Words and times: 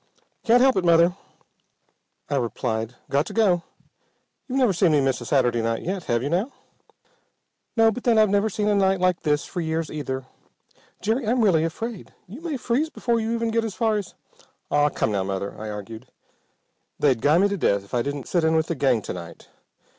"Can't 0.43 0.61
help 0.63 0.77
it, 0.77 0.83
Mother," 0.83 1.15
I 2.27 2.35
replied. 2.37 2.95
"Got 3.11 3.27
to 3.27 3.33
go. 3.33 3.61
You've 4.47 4.57
never 4.57 4.73
seen 4.73 4.93
me 4.93 4.99
miss 4.99 5.21
a 5.21 5.27
Saturday 5.27 5.61
night 5.61 5.83
yet, 5.83 6.05
have 6.05 6.23
you 6.23 6.29
now?" 6.31 6.51
"No. 7.77 7.91
But 7.91 8.03
then 8.05 8.17
I've 8.17 8.27
never 8.31 8.49
seen 8.49 8.67
a 8.67 8.73
night 8.73 8.99
like 8.99 9.21
this 9.21 9.45
for 9.45 9.61
years 9.61 9.91
either. 9.91 10.25
Jerry, 11.03 11.27
I'm 11.27 11.41
really 11.43 11.63
afraid. 11.63 12.15
You 12.27 12.41
may 12.41 12.57
freeze 12.57 12.89
before 12.89 13.19
you 13.19 13.31
even 13.35 13.51
get 13.51 13.63
as 13.63 13.75
far 13.75 13.95
as" 13.97 14.15
"Ah, 14.71 14.89
come 14.89 15.11
now, 15.11 15.23
Mother," 15.23 15.53
I 15.55 15.69
argued. 15.69 16.07
"They'd 16.97 17.21
guy 17.21 17.37
me 17.37 17.47
to 17.49 17.55
death 17.55 17.83
if 17.83 17.93
I 17.93 18.01
didn't 18.01 18.27
sit 18.27 18.43
in 18.43 18.55
with 18.55 18.65
the 18.69 18.73
gang 18.75 19.03
to 19.03 19.13
night. 19.13 19.49